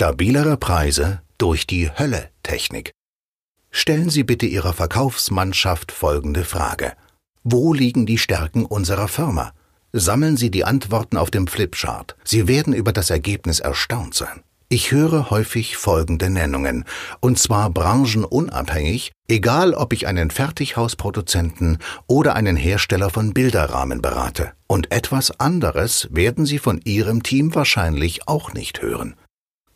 Stabilere 0.00 0.56
Preise 0.56 1.22
durch 1.38 1.66
die 1.66 1.90
Hölle-Technik. 1.90 2.92
Stellen 3.72 4.10
Sie 4.10 4.22
bitte 4.22 4.46
Ihrer 4.46 4.72
Verkaufsmannschaft 4.72 5.90
folgende 5.90 6.44
Frage. 6.44 6.92
Wo 7.42 7.74
liegen 7.74 8.06
die 8.06 8.16
Stärken 8.16 8.64
unserer 8.64 9.08
Firma? 9.08 9.50
Sammeln 9.92 10.36
Sie 10.36 10.52
die 10.52 10.64
Antworten 10.64 11.16
auf 11.16 11.32
dem 11.32 11.48
Flipchart. 11.48 12.14
Sie 12.22 12.46
werden 12.46 12.74
über 12.74 12.92
das 12.92 13.10
Ergebnis 13.10 13.58
erstaunt 13.58 14.14
sein. 14.14 14.44
Ich 14.68 14.92
höre 14.92 15.30
häufig 15.30 15.76
folgende 15.76 16.30
Nennungen, 16.30 16.84
und 17.18 17.40
zwar 17.40 17.68
branchenunabhängig, 17.68 19.10
egal 19.26 19.74
ob 19.74 19.92
ich 19.92 20.06
einen 20.06 20.30
Fertighausproduzenten 20.30 21.78
oder 22.06 22.36
einen 22.36 22.54
Hersteller 22.56 23.10
von 23.10 23.34
Bilderrahmen 23.34 24.00
berate. 24.00 24.52
Und 24.68 24.92
etwas 24.92 25.40
anderes 25.40 26.06
werden 26.12 26.46
Sie 26.46 26.60
von 26.60 26.80
Ihrem 26.84 27.24
Team 27.24 27.52
wahrscheinlich 27.56 28.28
auch 28.28 28.52
nicht 28.52 28.80
hören. 28.80 29.16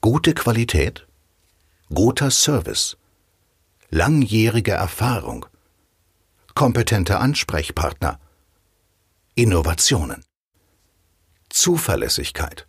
Gute 0.05 0.34
Qualität, 0.34 1.07
guter 1.95 2.33
Service, 2.33 2.97
langjährige 3.88 4.73
Erfahrung, 4.73 5.47
kompetente 6.56 7.20
Ansprechpartner, 7.20 8.19
Innovationen, 9.37 10.25
Zuverlässigkeit, 11.51 12.66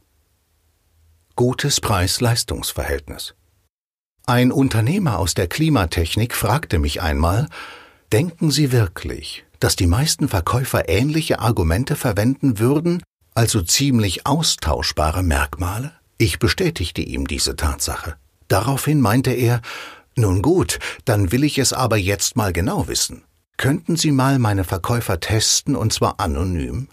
gutes 1.35 1.81
Preis-Leistungs-Verhältnis. 1.81 3.33
Ein 4.27 4.51
Unternehmer 4.51 5.17
aus 5.17 5.33
der 5.33 5.47
Klimatechnik 5.47 6.35
fragte 6.35 6.77
mich 6.77 7.01
einmal, 7.01 7.49
denken 8.11 8.51
Sie 8.51 8.71
wirklich, 8.71 9.43
dass 9.59 9.75
die 9.75 9.87
meisten 9.87 10.29
Verkäufer 10.29 10.87
ähnliche 10.87 11.39
Argumente 11.39 11.95
verwenden 11.95 12.59
würden, 12.59 13.01
also 13.33 13.63
ziemlich 13.63 14.27
austauschbare 14.27 15.23
Merkmale? 15.23 15.93
Ich 16.23 16.39
bestätigte 16.39 17.01
ihm 17.01 17.27
diese 17.27 17.57
Tatsache. 17.57 18.15
Daraufhin 18.47 19.01
meinte 19.01 19.31
er, 19.31 19.61
nun 20.15 20.41
gut, 20.41 20.79
dann 21.03 21.33
will 21.33 21.43
ich 21.43 21.57
es 21.57 21.73
aber 21.73 21.97
jetzt 21.97 22.37
mal 22.37 22.53
genau 22.53 22.87
wissen. 22.87 23.25
Könnten 23.57 23.97
Sie 23.97 24.11
mal 24.11 24.39
meine 24.39 24.63
Verkäufer 24.63 25.19
testen, 25.19 25.75
und 25.75 25.91
zwar 25.91 26.21
anonym? 26.21 26.87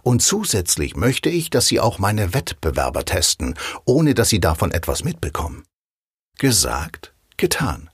Und 0.00 0.22
zusätzlich 0.22 0.96
möchte 0.96 1.28
ich, 1.28 1.50
dass 1.50 1.66
Sie 1.66 1.78
auch 1.78 1.98
meine 1.98 2.32
Wettbewerber 2.32 3.04
testen, 3.04 3.54
ohne 3.84 4.14
dass 4.14 4.30
Sie 4.30 4.40
davon 4.40 4.70
etwas 4.72 5.04
mitbekommen. 5.04 5.64
Gesagt, 6.38 7.12
getan. 7.36 7.90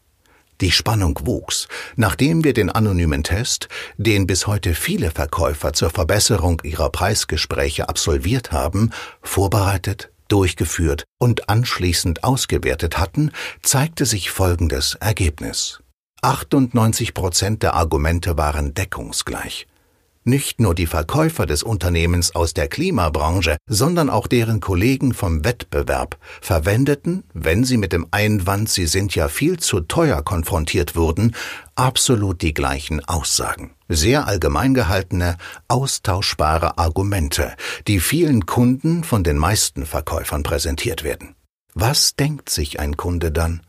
Die 0.61 0.71
Spannung 0.71 1.19
wuchs, 1.25 1.67
nachdem 1.97 2.45
wir 2.45 2.55
den 2.55 2.71
anonymen 2.71 3.25
Test, 3.25 3.67
den 3.97 4.29
bis 4.29 4.47
heute 4.47 4.73
viele 4.73 5.11
Verkäufer 5.11 5.73
zur 5.73 5.91
Verbesserung 5.91 6.63
ihrer 6.63 6.91
Preisgespräche 6.91 7.89
absolviert 7.89 8.53
haben, 8.53 8.93
vorbereitet, 9.21 10.13
durchgeführt 10.29 11.05
und 11.19 11.49
anschließend 11.49 12.25
ausgewertet 12.25 12.99
hatten, 12.99 13.33
zeigte 13.63 14.07
sich 14.07 14.31
folgendes 14.31 14.95
Ergebnis. 14.95 15.83
98 16.23 17.15
Prozent 17.15 17.63
der 17.63 17.75
Argumente 17.75 18.37
waren 18.37 18.75
deckungsgleich. 18.75 19.67
Nicht 20.29 20.61
nur 20.61 20.75
die 20.75 20.89
Verkäufer 20.89 21.47
des 21.47 21.63
Unternehmens 21.63 22.35
aus 22.35 22.53
der 22.53 22.67
Klimabranche, 22.67 23.59
sondern 23.69 24.11
auch 24.11 24.27
deren 24.27 24.59
Kollegen 24.59 25.15
vom 25.15 25.45
Wettbewerb 25.45 26.19
verwendeten, 26.41 27.23
wenn 27.33 27.63
sie 27.63 27.77
mit 27.77 27.93
dem 27.93 28.09
Einwand, 28.11 28.69
sie 28.69 28.87
sind 28.87 29.15
ja 29.15 29.29
viel 29.29 29.61
zu 29.61 29.83
teuer 29.83 30.23
konfrontiert 30.23 30.97
wurden, 30.97 31.37
absolut 31.77 32.43
die 32.43 32.55
gleichen 32.55 33.05
Aussagen. 33.05 33.77
Sehr 33.89 34.27
allgemein 34.27 34.75
gehaltene, 34.75 35.37
austauschbare 35.69 36.77
Argumente, 36.77 37.55
die 37.87 38.01
vielen 38.01 38.47
Kunden 38.47 39.05
von 39.05 39.23
den 39.23 39.39
meisten 39.39 39.87
Verkäufern 39.87 40.43
präsentiert 40.43 41.05
werden. 41.05 41.37
Was 41.75 42.17
denkt 42.17 42.51
sich 42.51 42.81
ein 42.81 42.97
Kunde 42.97 43.31
dann? 43.31 43.61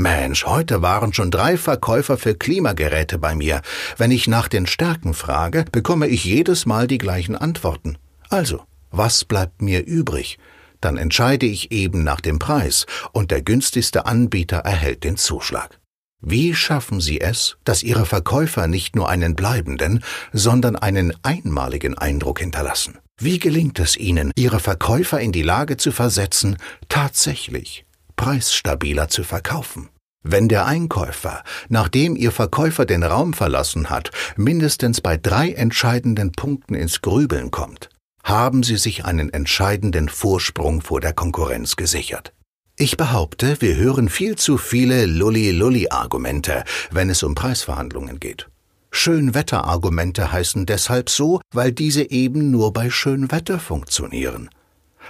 Mensch, 0.00 0.46
heute 0.46 0.80
waren 0.80 1.12
schon 1.12 1.30
drei 1.30 1.58
Verkäufer 1.58 2.16
für 2.16 2.34
Klimageräte 2.34 3.18
bei 3.18 3.34
mir. 3.34 3.60
Wenn 3.98 4.10
ich 4.10 4.26
nach 4.26 4.48
den 4.48 4.66
Stärken 4.66 5.12
frage, 5.12 5.66
bekomme 5.70 6.08
ich 6.08 6.24
jedes 6.24 6.64
Mal 6.64 6.86
die 6.86 6.96
gleichen 6.96 7.36
Antworten. 7.36 7.98
Also, 8.30 8.62
was 8.90 9.26
bleibt 9.26 9.60
mir 9.60 9.86
übrig? 9.86 10.38
Dann 10.80 10.96
entscheide 10.96 11.44
ich 11.44 11.70
eben 11.70 12.02
nach 12.02 12.22
dem 12.22 12.38
Preis, 12.38 12.86
und 13.12 13.30
der 13.30 13.42
günstigste 13.42 14.06
Anbieter 14.06 14.58
erhält 14.58 15.04
den 15.04 15.18
Zuschlag. 15.18 15.78
Wie 16.22 16.54
schaffen 16.54 17.00
Sie 17.00 17.20
es, 17.20 17.58
dass 17.64 17.82
Ihre 17.82 18.06
Verkäufer 18.06 18.66
nicht 18.66 18.96
nur 18.96 19.10
einen 19.10 19.36
bleibenden, 19.36 20.02
sondern 20.32 20.76
einen 20.76 21.12
einmaligen 21.22 21.98
Eindruck 21.98 22.40
hinterlassen? 22.40 22.98
Wie 23.18 23.38
gelingt 23.38 23.78
es 23.78 23.98
Ihnen, 23.98 24.32
Ihre 24.34 24.60
Verkäufer 24.60 25.20
in 25.20 25.32
die 25.32 25.42
Lage 25.42 25.76
zu 25.76 25.92
versetzen, 25.92 26.56
tatsächlich 26.88 27.84
preisstabiler 28.20 29.08
zu 29.08 29.24
verkaufen. 29.24 29.88
Wenn 30.22 30.48
der 30.48 30.66
Einkäufer, 30.66 31.42
nachdem 31.70 32.14
Ihr 32.14 32.30
Verkäufer 32.30 32.84
den 32.84 33.02
Raum 33.02 33.32
verlassen 33.32 33.88
hat, 33.88 34.10
mindestens 34.36 35.00
bei 35.00 35.16
drei 35.16 35.52
entscheidenden 35.52 36.32
Punkten 36.32 36.74
ins 36.74 37.00
Grübeln 37.00 37.50
kommt, 37.50 37.88
haben 38.22 38.62
Sie 38.62 38.76
sich 38.76 39.06
einen 39.06 39.32
entscheidenden 39.32 40.10
Vorsprung 40.10 40.82
vor 40.82 41.00
der 41.00 41.14
Konkurrenz 41.14 41.76
gesichert. 41.76 42.34
Ich 42.76 42.98
behaupte, 42.98 43.60
wir 43.60 43.76
hören 43.76 44.10
viel 44.10 44.36
zu 44.36 44.58
viele 44.58 45.06
Lulli-Lulli-Argumente, 45.06 46.64
wenn 46.90 47.08
es 47.08 47.22
um 47.22 47.34
Preisverhandlungen 47.34 48.20
geht. 48.20 48.48
Schönwetterargumente 48.90 50.32
heißen 50.32 50.66
deshalb 50.66 51.08
so, 51.08 51.40
weil 51.54 51.72
diese 51.72 52.10
eben 52.10 52.50
nur 52.50 52.72
bei 52.72 52.90
Schönwetter 52.90 53.58
funktionieren. 53.58 54.50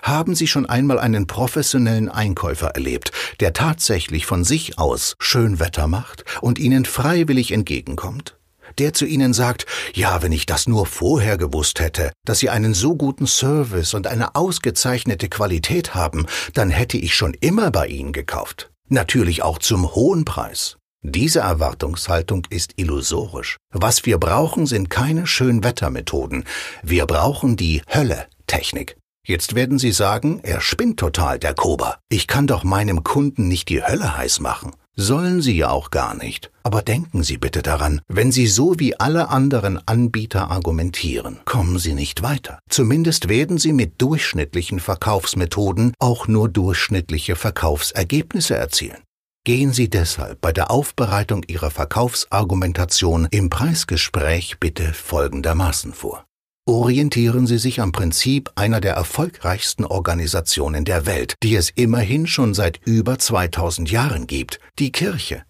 Haben 0.02 0.34
Sie 0.34 0.46
schon 0.46 0.66
einmal 0.66 0.98
einen 0.98 1.26
professionellen 1.26 2.08
Einkäufer 2.08 2.68
erlebt, 2.68 3.12
der 3.40 3.52
tatsächlich 3.52 4.26
von 4.26 4.44
sich 4.44 4.78
aus 4.78 5.14
Schönwetter 5.18 5.86
macht 5.86 6.24
und 6.40 6.58
Ihnen 6.58 6.84
freiwillig 6.84 7.52
entgegenkommt? 7.52 8.36
Der 8.78 8.92
zu 8.92 9.04
Ihnen 9.04 9.32
sagt, 9.32 9.66
ja, 9.94 10.22
wenn 10.22 10.32
ich 10.32 10.46
das 10.46 10.68
nur 10.68 10.86
vorher 10.86 11.36
gewusst 11.36 11.80
hätte, 11.80 12.12
dass 12.24 12.38
Sie 12.38 12.50
einen 12.50 12.74
so 12.74 12.94
guten 12.94 13.26
Service 13.26 13.94
und 13.94 14.06
eine 14.06 14.36
ausgezeichnete 14.36 15.28
Qualität 15.28 15.94
haben, 15.94 16.26
dann 16.54 16.70
hätte 16.70 16.96
ich 16.96 17.14
schon 17.14 17.34
immer 17.34 17.70
bei 17.70 17.88
Ihnen 17.88 18.12
gekauft. 18.12 18.70
Natürlich 18.88 19.42
auch 19.42 19.58
zum 19.58 19.94
hohen 19.94 20.24
Preis. 20.24 20.76
Diese 21.02 21.40
Erwartungshaltung 21.40 22.46
ist 22.50 22.74
illusorisch. 22.76 23.56
Was 23.72 24.04
wir 24.04 24.18
brauchen, 24.18 24.66
sind 24.66 24.90
keine 24.90 25.26
Schönwettermethoden. 25.26 26.44
Wir 26.82 27.06
brauchen 27.06 27.56
die 27.56 27.82
Hölle-Technik. 27.92 28.96
Jetzt 29.26 29.54
werden 29.54 29.78
Sie 29.78 29.92
sagen, 29.92 30.40
er 30.42 30.60
spinnt 30.60 30.98
total, 30.98 31.38
der 31.38 31.54
Kober. 31.54 31.98
Ich 32.08 32.26
kann 32.26 32.46
doch 32.46 32.64
meinem 32.64 33.04
Kunden 33.04 33.48
nicht 33.48 33.68
die 33.68 33.82
Hölle 33.82 34.16
heiß 34.16 34.40
machen. 34.40 34.72
Sollen 34.96 35.40
Sie 35.40 35.56
ja 35.56 35.70
auch 35.70 35.90
gar 35.90 36.14
nicht. 36.14 36.50
Aber 36.62 36.82
denken 36.82 37.22
Sie 37.22 37.38
bitte 37.38 37.62
daran, 37.62 38.00
wenn 38.08 38.32
Sie 38.32 38.46
so 38.46 38.78
wie 38.78 38.98
alle 38.98 39.28
anderen 39.28 39.80
Anbieter 39.86 40.50
argumentieren, 40.50 41.40
kommen 41.44 41.78
Sie 41.78 41.94
nicht 41.94 42.22
weiter. 42.22 42.58
Zumindest 42.68 43.28
werden 43.28 43.58
Sie 43.58 43.72
mit 43.72 44.00
durchschnittlichen 44.02 44.80
Verkaufsmethoden 44.80 45.94
auch 45.98 46.26
nur 46.26 46.48
durchschnittliche 46.48 47.36
Verkaufsergebnisse 47.36 48.56
erzielen. 48.56 48.98
Gehen 49.44 49.72
Sie 49.72 49.88
deshalb 49.88 50.40
bei 50.40 50.52
der 50.52 50.70
Aufbereitung 50.70 51.44
Ihrer 51.46 51.70
Verkaufsargumentation 51.70 53.28
im 53.30 53.48
Preisgespräch 53.48 54.60
bitte 54.60 54.92
folgendermaßen 54.92 55.94
vor 55.94 56.26
orientieren 56.70 57.46
Sie 57.46 57.58
sich 57.58 57.80
am 57.80 57.92
Prinzip 57.92 58.50
einer 58.54 58.80
der 58.80 58.94
erfolgreichsten 58.94 59.84
Organisationen 59.84 60.84
der 60.84 61.06
Welt, 61.06 61.34
die 61.42 61.56
es 61.56 61.70
immerhin 61.70 62.26
schon 62.26 62.54
seit 62.54 62.80
über 62.84 63.18
2000 63.18 63.90
Jahren 63.90 64.26
gibt, 64.26 64.60
die 64.78 64.92
Kirche. 64.92 65.42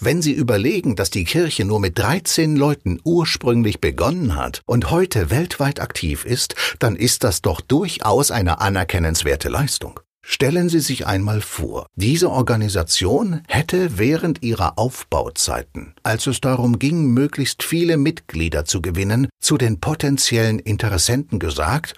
Wenn 0.00 0.22
Sie 0.22 0.32
überlegen, 0.32 0.94
dass 0.94 1.10
die 1.10 1.24
Kirche 1.24 1.64
nur 1.64 1.80
mit 1.80 1.98
13 1.98 2.54
Leuten 2.54 3.00
ursprünglich 3.02 3.80
begonnen 3.80 4.36
hat 4.36 4.62
und 4.66 4.90
heute 4.90 5.30
weltweit 5.30 5.80
aktiv 5.80 6.24
ist, 6.24 6.54
dann 6.78 6.94
ist 6.94 7.24
das 7.24 7.42
doch 7.42 7.60
durchaus 7.60 8.30
eine 8.30 8.60
anerkennenswerte 8.60 9.48
Leistung. 9.48 10.00
Stellen 10.30 10.68
Sie 10.68 10.80
sich 10.80 11.06
einmal 11.06 11.40
vor, 11.40 11.86
diese 11.96 12.30
Organisation 12.30 13.40
hätte 13.48 13.96
während 13.96 14.42
ihrer 14.42 14.78
Aufbauzeiten, 14.78 15.94
als 16.02 16.26
es 16.26 16.42
darum 16.42 16.78
ging, 16.78 17.06
möglichst 17.06 17.62
viele 17.62 17.96
Mitglieder 17.96 18.66
zu 18.66 18.82
gewinnen, 18.82 19.28
zu 19.40 19.56
den 19.56 19.80
potenziellen 19.80 20.58
Interessenten 20.58 21.38
gesagt, 21.38 21.94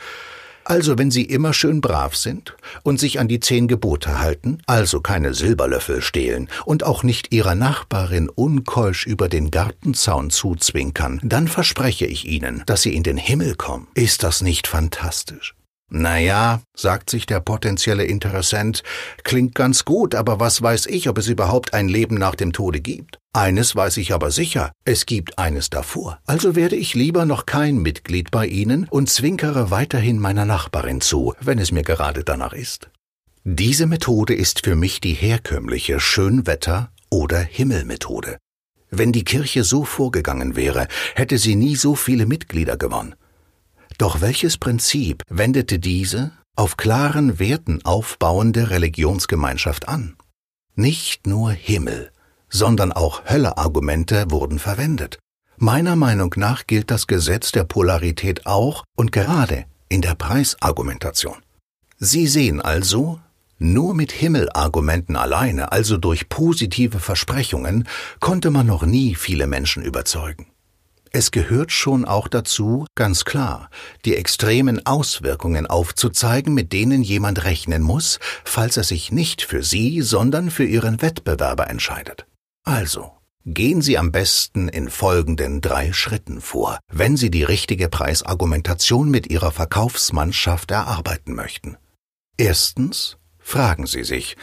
also 0.63 0.97
wenn 0.97 1.11
Sie 1.11 1.25
immer 1.25 1.53
schön 1.53 1.81
brav 1.81 2.15
sind 2.15 2.55
und 2.85 3.01
sich 3.01 3.19
an 3.19 3.27
die 3.27 3.41
zehn 3.41 3.67
Gebote 3.67 4.21
halten, 4.21 4.59
also 4.67 5.01
keine 5.01 5.35
Silberlöffel 5.35 6.01
stehlen 6.01 6.49
und 6.65 6.85
auch 6.85 7.03
nicht 7.03 7.35
Ihrer 7.35 7.57
Nachbarin 7.57 8.29
unkeusch 8.29 9.07
über 9.07 9.29
den 9.29 9.51
Gartenzaun 9.51 10.31
zuzwinkern, 10.31 11.21
dann 11.25 11.49
verspreche 11.49 12.07
ich 12.07 12.29
Ihnen, 12.29 12.63
dass 12.67 12.83
Sie 12.83 12.95
in 12.95 13.03
den 13.03 13.17
Himmel 13.17 13.57
kommen. 13.57 13.89
Ist 13.95 14.23
das 14.23 14.41
nicht 14.41 14.69
fantastisch? 14.69 15.57
Naja, 15.93 16.63
sagt 16.75 17.11
sich 17.11 17.27
der 17.27 17.41
potenzielle 17.41 18.05
Interessent, 18.05 18.85
klingt 19.25 19.57
ganz 19.57 19.85
gut, 19.85 20.15
aber 20.15 20.39
was 20.39 20.63
weiß 20.63 20.87
ich, 20.87 21.09
ob 21.09 21.19
es 21.19 21.27
überhaupt 21.27 21.75
ein 21.75 21.89
Leben 21.89 22.15
nach 22.15 22.37
dem 22.37 22.53
Tode 22.53 22.81
gibt? 22.81 23.19
Eines 23.33 23.75
weiß 23.75 23.97
ich 23.97 24.13
aber 24.13 24.31
sicher, 24.31 24.71
es 24.85 25.05
gibt 25.05 25.39
eines 25.39 25.69
davor. 25.69 26.21
Also 26.27 26.55
werde 26.55 26.77
ich 26.77 26.95
lieber 26.95 27.27
noch 27.27 27.45
kein 27.45 27.79
Mitglied 27.79 28.31
bei 28.31 28.47
Ihnen 28.47 28.87
und 28.89 29.11
zwinkere 29.11 29.73
weiterhin 29.73 30.21
meiner 30.21 30.45
Nachbarin 30.45 31.01
zu, 31.01 31.35
wenn 31.41 31.59
es 31.59 31.73
mir 31.73 31.83
gerade 31.83 32.23
danach 32.23 32.53
ist. 32.53 32.89
Diese 33.43 33.87
Methode 33.87 34.35
ist 34.35 34.65
für 34.65 34.77
mich 34.77 35.01
die 35.01 35.15
herkömmliche 35.15 35.99
Schönwetter- 35.99 36.91
oder 37.11 37.41
Himmelmethode. 37.41 38.39
Wenn 38.91 39.13
die 39.13 39.25
Kirche 39.25 39.65
so 39.65 39.85
vorgegangen 39.85 40.57
wäre, 40.57 40.87
hätte 41.15 41.39
sie 41.39 41.57
nie 41.57 41.75
so 41.75 41.95
viele 41.95 42.27
Mitglieder 42.27 42.77
gewonnen. 42.77 43.15
Doch 44.01 44.23
welches 44.23 44.57
Prinzip 44.57 45.23
wendete 45.29 45.79
diese 45.79 46.33
auf 46.57 46.79
klaren 46.79 47.39
Werten 47.39 47.85
aufbauende 47.85 48.71
Religionsgemeinschaft 48.71 49.91
an? 49.91 50.17
Nicht 50.75 51.27
nur 51.27 51.51
Himmel, 51.51 52.11
sondern 52.49 52.93
auch 52.93 53.29
Hölleargumente 53.29 54.31
wurden 54.31 54.59
verwendet. 54.59 55.19
Meiner 55.59 55.97
Meinung 55.97 56.33
nach 56.39 56.67
gilt 56.67 56.91
das 56.91 57.09
Gesetz 57.09 57.53
der 57.53 57.65
Polarität 57.65 58.47
auch 58.47 58.85
und 58.97 59.13
gerade 59.13 59.67
in 59.91 60.01
der 60.01 60.15
Preisargumentation. 60.15 61.37
Sie 61.99 62.27
sehen 62.27 62.63
also, 62.63 63.21
nur 63.59 63.95
mit 63.95 64.13
Himmelargumenten 64.13 65.17
alleine, 65.17 65.73
also 65.73 65.99
durch 65.99 66.31
positive 66.31 67.01
Versprechungen, 67.01 67.87
konnte 68.19 68.51
man 68.51 68.67
noch 68.67 68.87
nie 68.87 69.15
viele 69.15 69.47
Menschen 69.47 69.83
überzeugen. 69.83 70.47
Es 71.13 71.31
gehört 71.31 71.73
schon 71.73 72.05
auch 72.05 72.29
dazu, 72.29 72.87
ganz 72.95 73.25
klar, 73.25 73.71
die 74.05 74.17
extremen 74.17 74.87
Auswirkungen 74.87 75.67
aufzuzeigen, 75.67 76.55
mit 76.55 76.73
denen 76.73 77.03
jemand 77.03 77.45
rechnen 77.45 77.83
muss, 77.83 78.19
falls 78.45 78.77
er 78.77 78.85
sich 78.85 79.11
nicht 79.11 79.43
für 79.43 79.63
Sie, 79.63 80.03
sondern 80.03 80.51
für 80.51 80.65
Ihren 80.65 81.03
Wettbewerber 81.03 81.69
entscheidet. 81.69 82.27
Also, 82.65 83.13
gehen 83.45 83.83
Sie 83.83 83.99
am 83.99 84.13
besten 84.13 84.69
in 84.69 84.89
folgenden 84.89 85.61
drei 85.61 85.93
Schritten 85.93 86.41
vor, 86.41 86.79
wenn 86.93 87.17
Sie 87.17 87.31
die 87.31 87.45
richtige 87.45 87.89
Preisargumentation 87.89 89.11
mit 89.11 89.31
Ihrer 89.31 89.51
Verkaufsmannschaft 89.51 90.71
erarbeiten 90.71 91.35
möchten. 91.35 91.77
Erstens, 92.37 93.17
Fragen 93.51 93.87
Sie 93.87 94.05
sich, 94.05 94.37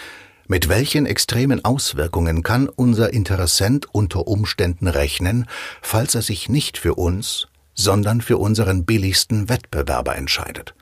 mit 0.48 0.70
welchen 0.70 1.06
extremen 1.06 1.64
Auswirkungen 1.64 2.44
kann 2.44 2.70
unser 2.70 3.14
Interessent 3.14 3.88
unter 3.92 4.28
Umständen 4.28 4.88
rechnen, 4.88 5.46
falls 5.82 6.16
er 6.16 6.22
sich 6.22 6.50
nicht 6.50 6.78
für 6.78 6.96
uns, 6.96 7.48
sondern 7.74 8.22
für 8.22 8.38
unseren 8.38 8.86
billigsten 8.86 9.50
Wettbewerber 9.50 10.16
entscheidet? 10.16 10.74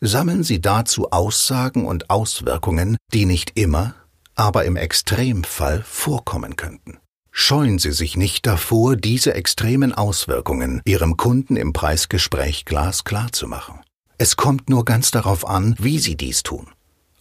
Sammeln 0.00 0.42
Sie 0.42 0.60
dazu 0.60 1.10
Aussagen 1.12 1.86
und 1.86 2.10
Auswirkungen, 2.10 2.96
die 3.12 3.24
nicht 3.24 3.58
immer, 3.58 3.94
aber 4.34 4.64
im 4.64 4.76
Extremfall 4.76 5.82
vorkommen 5.86 6.56
könnten. 6.56 6.98
Scheuen 7.30 7.78
Sie 7.78 7.92
sich 7.92 8.16
nicht 8.16 8.46
davor, 8.46 8.96
diese 8.96 9.34
extremen 9.34 9.92
Auswirkungen 9.92 10.82
Ihrem 10.84 11.16
Kunden 11.16 11.56
im 11.56 11.72
Preisgespräch 11.72 12.64
glasklar 12.64 13.32
zu 13.32 13.48
machen. 13.48 13.80
Es 14.18 14.36
kommt 14.36 14.70
nur 14.70 14.84
ganz 14.84 15.10
darauf 15.10 15.48
an, 15.48 15.74
wie 15.80 15.98
Sie 15.98 16.16
dies 16.16 16.44
tun. 16.44 16.68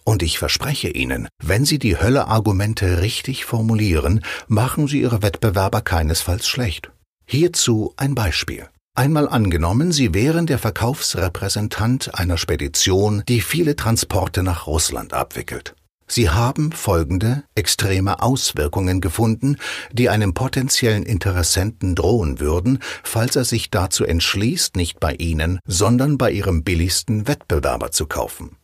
Und 0.04 0.22
ich 0.22 0.38
verspreche 0.38 0.90
Ihnen, 0.90 1.28
wenn 1.42 1.66
Sie 1.66 1.80
die 1.80 1.98
Hölle-Argumente 1.98 3.02
richtig 3.02 3.46
formulieren, 3.46 4.24
machen 4.48 4.88
Sie 4.88 5.02
Ihre 5.02 5.22
Wettbewerber 5.22 5.82
keinesfalls 5.82 6.48
schlecht. 6.48 6.92
Hierzu 7.26 7.94
ein 7.96 8.16
Beispiel. 8.16 8.68
Einmal 8.96 9.28
angenommen, 9.28 9.92
Sie 9.92 10.14
wären 10.14 10.46
der 10.46 10.60
Verkaufsrepräsentant 10.60 12.14
einer 12.20 12.38
Spedition, 12.38 13.24
die 13.28 13.42
viele 13.42 13.76
Transporte 13.76 14.44
nach 14.44 14.68
Russland 14.68 15.14
abwickelt. 15.14 15.74
Sie 16.06 16.30
haben 16.30 16.72
folgende 16.72 17.44
extreme 17.56 18.22
Auswirkungen 18.22 19.02
gefunden, 19.02 19.58
die 19.92 20.10
einem 20.10 20.36
potenziellen 20.36 21.04
Interessenten 21.04 21.96
drohen 21.96 22.40
würden, 22.40 22.80
falls 23.04 23.36
er 23.36 23.46
sich 23.46 23.72
dazu 23.72 24.04
entschließt, 24.04 24.76
nicht 24.76 25.00
bei 25.00 25.14
Ihnen, 25.16 25.60
sondern 25.66 26.18
bei 26.18 26.32
Ihrem 26.32 26.64
billigsten 26.64 27.28
Wettbewerber 27.28 27.92
zu 27.92 28.06
kaufen. 28.06 28.58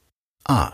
A 0.47 0.73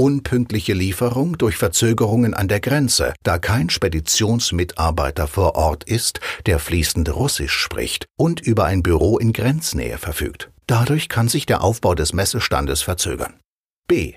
unpünktliche 0.00 0.72
Lieferung 0.72 1.36
durch 1.36 1.58
Verzögerungen 1.58 2.32
an 2.32 2.48
der 2.48 2.60
Grenze, 2.60 3.12
da 3.22 3.38
kein 3.38 3.68
Speditionsmitarbeiter 3.68 5.28
vor 5.28 5.56
Ort 5.56 5.84
ist, 5.84 6.20
der 6.46 6.58
fließend 6.58 7.14
Russisch 7.14 7.52
spricht 7.52 8.06
und 8.16 8.40
über 8.40 8.64
ein 8.64 8.82
Büro 8.82 9.18
in 9.18 9.34
Grenznähe 9.34 9.98
verfügt. 9.98 10.50
Dadurch 10.66 11.10
kann 11.10 11.28
sich 11.28 11.44
der 11.44 11.62
Aufbau 11.62 11.94
des 11.94 12.14
Messestandes 12.14 12.80
verzögern. 12.80 13.34
B. 13.88 14.14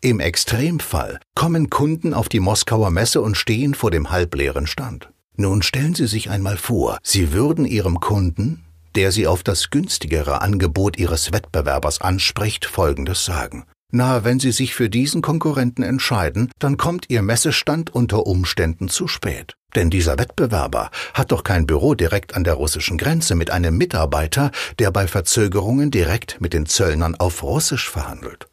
Im 0.00 0.18
Extremfall 0.18 1.20
kommen 1.34 1.68
Kunden 1.68 2.14
auf 2.14 2.30
die 2.30 2.40
Moskauer 2.40 2.90
Messe 2.90 3.20
und 3.20 3.36
stehen 3.36 3.74
vor 3.74 3.90
dem 3.90 4.10
halbleeren 4.10 4.66
Stand. 4.66 5.10
Nun 5.36 5.60
stellen 5.60 5.94
Sie 5.94 6.06
sich 6.06 6.30
einmal 6.30 6.56
vor, 6.56 6.96
Sie 7.02 7.32
würden 7.32 7.66
Ihrem 7.66 8.00
Kunden, 8.00 8.64
der 8.94 9.12
Sie 9.12 9.26
auf 9.26 9.42
das 9.42 9.68
günstigere 9.68 10.40
Angebot 10.40 10.98
Ihres 10.98 11.32
Wettbewerbers 11.32 12.00
anspricht, 12.00 12.64
Folgendes 12.64 13.26
sagen. 13.26 13.66
Na, 13.92 14.24
wenn 14.24 14.40
Sie 14.40 14.50
sich 14.50 14.74
für 14.74 14.90
diesen 14.90 15.22
Konkurrenten 15.22 15.82
entscheiden, 15.82 16.50
dann 16.58 16.76
kommt 16.76 17.06
Ihr 17.08 17.22
Messestand 17.22 17.94
unter 17.94 18.26
Umständen 18.26 18.88
zu 18.88 19.06
spät. 19.06 19.54
Denn 19.76 19.90
dieser 19.90 20.18
Wettbewerber 20.18 20.90
hat 21.14 21.30
doch 21.30 21.44
kein 21.44 21.66
Büro 21.66 21.94
direkt 21.94 22.34
an 22.34 22.44
der 22.44 22.54
russischen 22.54 22.98
Grenze 22.98 23.34
mit 23.34 23.50
einem 23.50 23.76
Mitarbeiter, 23.76 24.50
der 24.78 24.90
bei 24.90 25.06
Verzögerungen 25.06 25.90
direkt 25.90 26.40
mit 26.40 26.52
den 26.52 26.66
Zöllnern 26.66 27.14
auf 27.14 27.42
Russisch 27.42 27.88
verhandelt. 27.88 28.48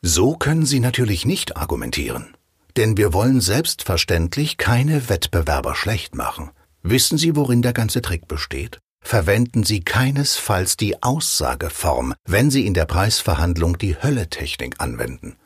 So 0.00 0.34
können 0.34 0.64
Sie 0.64 0.80
natürlich 0.80 1.26
nicht 1.26 1.56
argumentieren. 1.58 2.34
Denn 2.76 2.96
wir 2.96 3.12
wollen 3.12 3.40
selbstverständlich 3.40 4.56
keine 4.56 5.08
Wettbewerber 5.08 5.74
schlecht 5.74 6.14
machen. 6.14 6.50
Wissen 6.82 7.18
Sie, 7.18 7.36
worin 7.36 7.60
der 7.60 7.74
ganze 7.74 8.00
Trick 8.00 8.28
besteht? 8.28 8.78
Verwenden 9.02 9.64
Sie 9.64 9.80
keinesfalls 9.80 10.76
die 10.76 11.02
Aussageform, 11.02 12.14
wenn 12.26 12.50
Sie 12.50 12.66
in 12.66 12.74
der 12.74 12.86
Preisverhandlung 12.86 13.78
die 13.78 13.96
Hölletechnik 13.96 14.76
anwenden. 14.78 15.36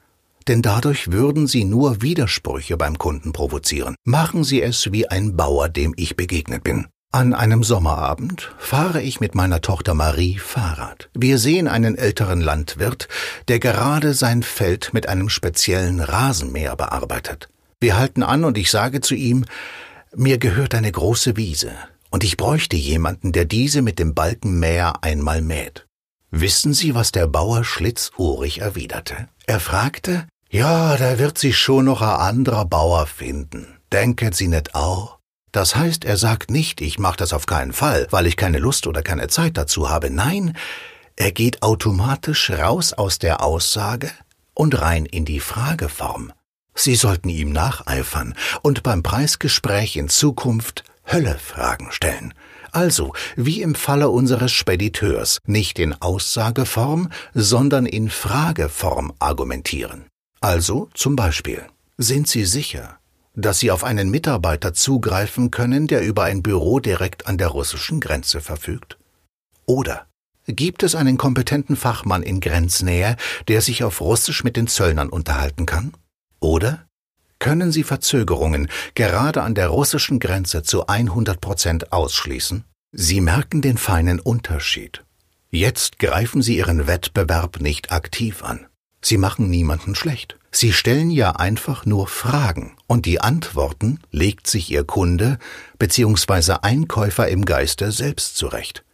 Denn 0.48 0.60
dadurch 0.60 1.10
würden 1.10 1.46
Sie 1.46 1.64
nur 1.64 2.02
Widersprüche 2.02 2.76
beim 2.76 2.98
Kunden 2.98 3.32
provozieren. 3.32 3.96
Machen 4.04 4.44
Sie 4.44 4.60
es 4.60 4.92
wie 4.92 5.08
ein 5.08 5.36
Bauer, 5.36 5.68
dem 5.68 5.94
ich 5.96 6.16
begegnet 6.16 6.64
bin. 6.64 6.86
An 7.12 7.32
einem 7.32 7.62
Sommerabend 7.62 8.52
fahre 8.58 9.00
ich 9.00 9.20
mit 9.20 9.36
meiner 9.36 9.60
Tochter 9.60 9.94
Marie 9.94 10.36
Fahrrad. 10.36 11.08
Wir 11.14 11.38
sehen 11.38 11.68
einen 11.68 11.96
älteren 11.96 12.40
Landwirt, 12.40 13.08
der 13.46 13.60
gerade 13.60 14.14
sein 14.14 14.42
Feld 14.42 14.92
mit 14.92 15.08
einem 15.08 15.28
speziellen 15.28 16.00
Rasenmäher 16.00 16.74
bearbeitet. 16.74 17.48
Wir 17.80 17.96
halten 17.96 18.24
an 18.24 18.44
und 18.44 18.58
ich 18.58 18.70
sage 18.70 19.00
zu 19.00 19.14
ihm, 19.14 19.44
mir 20.16 20.38
gehört 20.38 20.74
eine 20.74 20.90
große 20.90 21.36
Wiese 21.36 21.72
und 22.14 22.22
ich 22.22 22.36
bräuchte 22.36 22.76
jemanden, 22.76 23.32
der 23.32 23.44
diese 23.44 23.82
mit 23.82 23.98
dem 23.98 24.14
Balkenmäher 24.14 25.02
einmal 25.02 25.42
mäht. 25.42 25.84
Wissen 26.30 26.72
Sie, 26.72 26.94
was 26.94 27.10
der 27.10 27.26
Bauer 27.26 27.64
schlitzohrig 27.64 28.60
erwiderte? 28.60 29.28
Er 29.46 29.58
fragte, 29.58 30.28
ja, 30.48 30.96
da 30.96 31.18
wird 31.18 31.38
sich 31.38 31.58
schon 31.58 31.86
noch 31.86 32.02
ein 32.02 32.20
anderer 32.20 32.66
Bauer 32.66 33.08
finden. 33.08 33.66
Denken 33.90 34.30
Sie 34.32 34.46
nicht 34.46 34.76
auch? 34.76 35.18
Das 35.50 35.74
heißt, 35.74 36.04
er 36.04 36.16
sagt 36.16 36.52
nicht, 36.52 36.80
ich 36.80 37.00
mach 37.00 37.16
das 37.16 37.32
auf 37.32 37.46
keinen 37.46 37.72
Fall, 37.72 38.06
weil 38.12 38.28
ich 38.28 38.36
keine 38.36 38.60
Lust 38.60 38.86
oder 38.86 39.02
keine 39.02 39.26
Zeit 39.26 39.56
dazu 39.56 39.90
habe. 39.90 40.08
Nein, 40.08 40.56
er 41.16 41.32
geht 41.32 41.64
automatisch 41.64 42.48
raus 42.48 42.92
aus 42.92 43.18
der 43.18 43.42
Aussage 43.42 44.12
und 44.54 44.80
rein 44.80 45.04
in 45.04 45.24
die 45.24 45.40
Frageform. 45.40 46.32
Sie 46.76 46.94
sollten 46.94 47.28
ihm 47.28 47.50
nacheifern 47.50 48.34
und 48.62 48.84
beim 48.84 49.02
Preisgespräch 49.02 49.96
in 49.96 50.08
Zukunft 50.08 50.84
Höllefragen 51.04 51.92
stellen. 51.92 52.34
Also, 52.72 53.12
wie 53.36 53.62
im 53.62 53.74
Falle 53.74 54.08
unseres 54.08 54.52
Spediteurs, 54.52 55.38
nicht 55.46 55.78
in 55.78 55.94
Aussageform, 56.00 57.10
sondern 57.32 57.86
in 57.86 58.10
Frageform 58.10 59.12
argumentieren. 59.20 60.06
Also 60.40 60.88
zum 60.94 61.14
Beispiel, 61.14 61.62
sind 61.98 62.26
Sie 62.26 62.44
sicher, 62.44 62.98
dass 63.36 63.60
Sie 63.60 63.70
auf 63.70 63.84
einen 63.84 64.10
Mitarbeiter 64.10 64.74
zugreifen 64.74 65.50
können, 65.50 65.86
der 65.86 66.02
über 66.02 66.24
ein 66.24 66.42
Büro 66.42 66.80
direkt 66.80 67.26
an 67.26 67.38
der 67.38 67.48
russischen 67.48 68.00
Grenze 68.00 68.40
verfügt? 68.40 68.98
Oder 69.66 70.06
gibt 70.46 70.82
es 70.82 70.94
einen 70.94 71.16
kompetenten 71.16 71.76
Fachmann 71.76 72.22
in 72.22 72.40
Grenznähe, 72.40 73.16
der 73.48 73.60
sich 73.60 73.84
auf 73.84 74.00
Russisch 74.00 74.44
mit 74.44 74.56
den 74.56 74.66
Zöllnern 74.66 75.08
unterhalten 75.08 75.64
kann? 75.64 75.94
Oder 76.40 76.86
können 77.44 77.72
Sie 77.72 77.82
Verzögerungen 77.82 78.70
gerade 78.94 79.42
an 79.42 79.54
der 79.54 79.68
russischen 79.68 80.18
Grenze 80.18 80.62
zu 80.62 80.86
100 80.86 81.42
Prozent 81.42 81.92
ausschließen? 81.92 82.64
Sie 82.90 83.20
merken 83.20 83.60
den 83.60 83.76
feinen 83.76 84.18
Unterschied. 84.18 85.04
Jetzt 85.50 85.98
greifen 85.98 86.40
Sie 86.40 86.56
Ihren 86.56 86.86
Wettbewerb 86.86 87.60
nicht 87.60 87.92
aktiv 87.92 88.42
an. 88.42 88.66
Sie 89.02 89.18
machen 89.18 89.50
niemanden 89.50 89.94
schlecht. 89.94 90.38
Sie 90.52 90.72
stellen 90.72 91.10
ja 91.10 91.32
einfach 91.32 91.84
nur 91.84 92.06
Fragen 92.06 92.78
und 92.86 93.04
die 93.04 93.20
Antworten 93.20 94.00
legt 94.10 94.46
sich 94.46 94.70
Ihr 94.70 94.84
Kunde 94.84 95.38
bzw. 95.78 96.60
Einkäufer 96.62 97.28
im 97.28 97.44
Geiste 97.44 97.92
selbst 97.92 98.38
zurecht. 98.38 98.86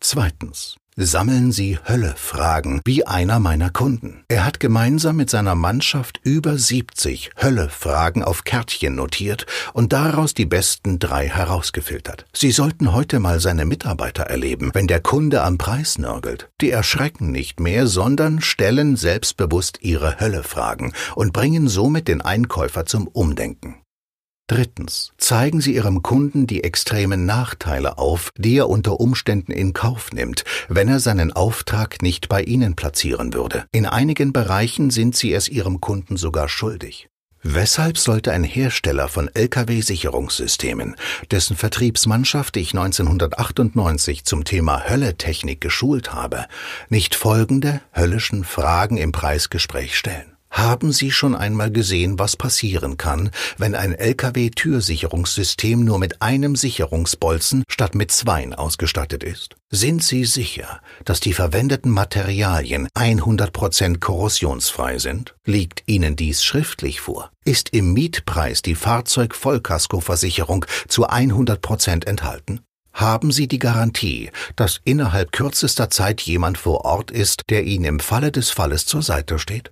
Zweitens. 0.00 0.78
Sammeln 1.00 1.52
Sie 1.52 1.78
Hölle-Fragen, 1.86 2.80
wie 2.84 3.06
einer 3.06 3.38
meiner 3.38 3.70
Kunden. 3.70 4.24
Er 4.26 4.44
hat 4.44 4.58
gemeinsam 4.58 5.14
mit 5.14 5.30
seiner 5.30 5.54
Mannschaft 5.54 6.18
über 6.24 6.58
70 6.58 7.30
Hölle-Fragen 7.40 8.24
auf 8.24 8.42
Kärtchen 8.42 8.96
notiert 8.96 9.46
und 9.74 9.92
daraus 9.92 10.34
die 10.34 10.44
besten 10.44 10.98
drei 10.98 11.28
herausgefiltert. 11.28 12.26
Sie 12.32 12.50
sollten 12.50 12.94
heute 12.94 13.20
mal 13.20 13.38
seine 13.38 13.64
Mitarbeiter 13.64 14.24
erleben, 14.24 14.70
wenn 14.74 14.88
der 14.88 14.98
Kunde 14.98 15.44
am 15.44 15.56
Preis 15.56 15.98
nörgelt. 15.98 16.50
Die 16.60 16.72
erschrecken 16.72 17.30
nicht 17.30 17.60
mehr, 17.60 17.86
sondern 17.86 18.40
stellen 18.40 18.96
selbstbewusst 18.96 19.78
ihre 19.82 20.18
Hölle-Fragen 20.18 20.94
und 21.14 21.32
bringen 21.32 21.68
somit 21.68 22.08
den 22.08 22.22
Einkäufer 22.22 22.86
zum 22.86 23.06
Umdenken. 23.06 23.76
Drittens. 24.48 25.12
Zeigen 25.18 25.60
Sie 25.60 25.74
Ihrem 25.74 26.02
Kunden 26.02 26.46
die 26.46 26.64
extremen 26.64 27.26
Nachteile 27.26 27.98
auf, 27.98 28.32
die 28.38 28.56
er 28.56 28.70
unter 28.70 28.98
Umständen 28.98 29.52
in 29.52 29.74
Kauf 29.74 30.10
nimmt, 30.10 30.44
wenn 30.68 30.88
er 30.88 31.00
seinen 31.00 31.34
Auftrag 31.34 32.00
nicht 32.00 32.30
bei 32.30 32.42
Ihnen 32.42 32.74
platzieren 32.74 33.34
würde. 33.34 33.66
In 33.72 33.84
einigen 33.84 34.32
Bereichen 34.32 34.88
sind 34.88 35.14
Sie 35.14 35.34
es 35.34 35.50
Ihrem 35.50 35.82
Kunden 35.82 36.16
sogar 36.16 36.48
schuldig. 36.48 37.10
Weshalb 37.42 37.98
sollte 37.98 38.32
ein 38.32 38.42
Hersteller 38.42 39.08
von 39.08 39.28
Lkw-Sicherungssystemen, 39.28 40.96
dessen 41.30 41.54
Vertriebsmannschaft 41.54 42.56
ich 42.56 42.70
1998 42.70 44.24
zum 44.24 44.44
Thema 44.44 44.88
Hölletechnik 44.88 45.60
geschult 45.60 46.14
habe, 46.14 46.46
nicht 46.88 47.14
folgende 47.14 47.82
höllischen 47.92 48.44
Fragen 48.44 48.96
im 48.96 49.12
Preisgespräch 49.12 49.96
stellen? 49.96 50.37
Haben 50.50 50.92
Sie 50.92 51.10
schon 51.10 51.34
einmal 51.34 51.70
gesehen, 51.70 52.18
was 52.18 52.36
passieren 52.36 52.96
kann, 52.96 53.30
wenn 53.58 53.74
ein 53.74 53.94
Lkw-Türsicherungssystem 53.94 55.84
nur 55.84 55.98
mit 55.98 56.22
einem 56.22 56.56
Sicherungsbolzen 56.56 57.64
statt 57.68 57.94
mit 57.94 58.10
zweien 58.10 58.54
ausgestattet 58.54 59.22
ist? 59.22 59.56
Sind 59.70 60.02
Sie 60.02 60.24
sicher, 60.24 60.80
dass 61.04 61.20
die 61.20 61.34
verwendeten 61.34 61.90
Materialien 61.90 62.88
100% 62.96 63.98
korrosionsfrei 63.98 64.98
sind? 64.98 65.36
Liegt 65.44 65.82
Ihnen 65.86 66.16
dies 66.16 66.42
schriftlich 66.42 67.00
vor? 67.00 67.30
Ist 67.44 67.70
im 67.70 67.92
Mietpreis 67.92 68.62
die 68.62 68.74
Fahrzeugvollkaskoversicherung 68.74 70.64
zu 70.88 71.08
100% 71.08 72.06
enthalten? 72.06 72.60
Haben 72.94 73.30
Sie 73.30 73.46
die 73.46 73.60
Garantie, 73.60 74.30
dass 74.56 74.80
innerhalb 74.82 75.30
kürzester 75.30 75.88
Zeit 75.88 76.20
jemand 76.22 76.58
vor 76.58 76.84
Ort 76.84 77.12
ist, 77.12 77.42
der 77.48 77.62
Ihnen 77.64 77.84
im 77.84 78.00
Falle 78.00 78.32
des 78.32 78.50
Falles 78.50 78.86
zur 78.86 79.02
Seite 79.02 79.38
steht? 79.38 79.70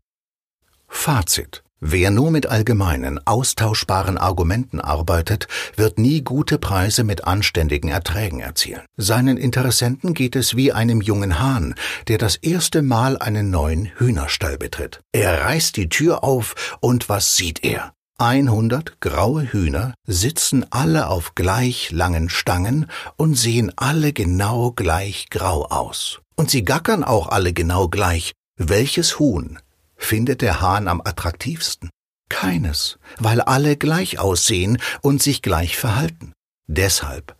Fazit. 0.89 1.63
Wer 1.81 2.11
nur 2.11 2.31
mit 2.31 2.47
allgemeinen, 2.47 3.21
austauschbaren 3.27 4.17
Argumenten 4.17 4.81
arbeitet, 4.81 5.47
wird 5.77 5.99
nie 5.99 6.23
gute 6.23 6.59
Preise 6.59 7.05
mit 7.05 7.25
anständigen 7.25 7.91
Erträgen 7.91 8.41
erzielen. 8.41 8.81
Seinen 8.97 9.37
Interessenten 9.37 10.15
geht 10.15 10.37
es 10.37 10.57
wie 10.57 10.73
einem 10.73 11.03
jungen 11.03 11.39
Hahn, 11.39 11.75
der 12.09 12.17
das 12.17 12.37
erste 12.37 12.81
Mal 12.81 13.19
einen 13.19 13.51
neuen 13.51 13.91
Hühnerstall 13.99 14.57
betritt. 14.57 15.01
Er 15.13 15.43
reißt 15.43 15.77
die 15.77 15.91
Tür 15.91 16.25
auf 16.25 16.79
und 16.81 17.11
was 17.11 17.37
sieht 17.37 17.63
er? 17.63 17.93
100 18.19 18.99
graue 19.03 19.43
Hühner 19.53 19.93
sitzen 20.07 20.65
alle 20.71 21.09
auf 21.09 21.35
gleich 21.35 21.91
langen 21.91 22.31
Stangen 22.31 22.87
und 23.17 23.35
sehen 23.35 23.71
alle 23.77 24.15
genau 24.15 24.73
gleich 24.73 25.29
grau 25.29 25.67
aus. 25.67 26.21
Und 26.37 26.51
sie 26.51 26.65
gackern 26.65 27.05
auch 27.05 27.29
alle 27.29 27.53
genau 27.53 27.89
gleich. 27.89 28.33
Welches 28.57 29.19
Huhn 29.19 29.59
findet 29.97 30.43
der 30.43 30.61
Hahn 30.61 30.89
am 30.89 31.01
attraktivsten? 31.01 31.91
Keines, 32.29 32.99
weil 33.19 33.41
alle 33.41 33.77
gleich 33.77 34.19
aussehen 34.19 34.79
und 35.01 35.23
sich 35.23 35.43
gleich 35.43 35.77
verhalten. 35.77 36.33
Deshalb 36.67 37.37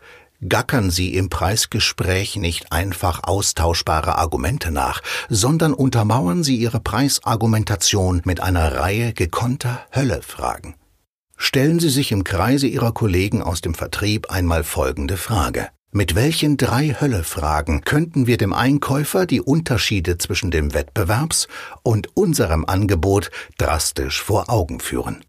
gackern 0.47 0.91
Sie 0.91 1.15
im 1.15 1.29
Preisgespräch 1.29 2.37
nicht 2.37 2.73
einfach 2.73 3.25
austauschbare 3.25 4.17
Argumente 4.17 4.71
nach, 4.71 5.03
sondern 5.29 5.75
untermauern 5.75 6.45
Sie 6.45 6.57
Ihre 6.57 6.81
Preisargumentation 6.81 8.23
mit 8.25 8.41
einer 8.41 8.77
Reihe 8.77 9.13
gekonnter 9.13 9.81
Höllefragen. 9.93 10.75
Stellen 11.37 11.81
Sie 11.81 11.91
sich 11.91 12.13
im 12.13 12.25
Kreise 12.25 12.67
Ihrer 12.67 12.93
Kollegen 12.93 13.43
aus 13.43 13.61
dem 13.61 13.75
Vertrieb 13.75 14.31
einmal 14.31 14.65
folgende 14.65 15.17
Frage. 15.17 15.69
Mit 15.97 16.15
welchen 16.15 16.59
drei 16.59 16.95
Höllefragen 17.01 17.81
könnten 17.81 18.27
wir 18.27 18.37
dem 18.37 18.53
Einkäufer 18.53 19.25
die 19.25 19.41
Unterschiede 19.41 20.19
zwischen 20.19 20.51
dem 20.51 20.75
Wettbewerbs 20.75 21.49
und 21.83 22.15
unserem 22.15 22.67
Angebot 22.67 23.31
drastisch 23.57 24.23
vor 24.23 24.51
Augen 24.51 24.79
führen? 24.79 25.25